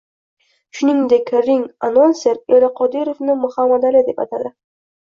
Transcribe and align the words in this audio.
Shuningdek, 0.77 1.29
ring-anonser 1.49 2.43
Eli 2.59 2.73
Qodirovni 2.81 3.39
Muhammad 3.47 3.91
Ali 3.93 4.07
deb 4.11 4.27
atadi 4.29 4.57